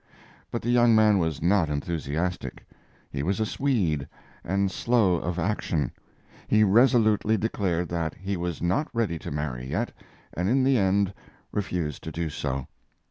[0.49, 2.65] But the young man was not enthusiastic.
[3.11, 4.07] He was a Swede
[4.43, 5.91] and slow of action.
[6.47, 9.93] He resolutely declared that he was not ready to marry yet,
[10.33, 11.13] and in the end
[11.51, 12.65] refused to do so.